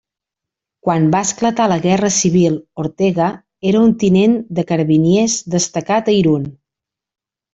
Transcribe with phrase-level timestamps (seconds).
[0.85, 2.55] Quan va esclatar la Guerra civil,
[2.85, 3.27] Ortega
[3.73, 6.49] era un tinent de Carabiners destacat a Irun.